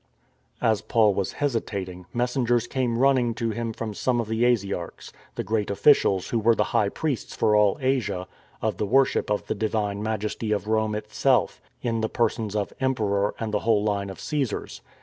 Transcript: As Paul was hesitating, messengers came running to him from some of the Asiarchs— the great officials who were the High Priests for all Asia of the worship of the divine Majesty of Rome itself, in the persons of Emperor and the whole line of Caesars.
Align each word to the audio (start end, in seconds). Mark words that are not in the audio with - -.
As 0.63 0.81
Paul 0.81 1.13
was 1.13 1.33
hesitating, 1.33 2.07
messengers 2.11 2.65
came 2.65 2.97
running 2.97 3.35
to 3.35 3.51
him 3.51 3.71
from 3.71 3.93
some 3.93 4.19
of 4.19 4.27
the 4.29 4.45
Asiarchs— 4.45 5.11
the 5.35 5.43
great 5.43 5.69
officials 5.69 6.29
who 6.29 6.39
were 6.39 6.55
the 6.55 6.63
High 6.73 6.89
Priests 6.89 7.35
for 7.35 7.55
all 7.55 7.77
Asia 7.79 8.27
of 8.63 8.77
the 8.77 8.87
worship 8.87 9.29
of 9.29 9.45
the 9.45 9.53
divine 9.53 10.01
Majesty 10.01 10.51
of 10.51 10.65
Rome 10.65 10.95
itself, 10.95 11.61
in 11.83 12.01
the 12.01 12.09
persons 12.09 12.55
of 12.55 12.73
Emperor 12.79 13.35
and 13.39 13.53
the 13.53 13.59
whole 13.59 13.83
line 13.83 14.09
of 14.09 14.19
Caesars. 14.19 14.81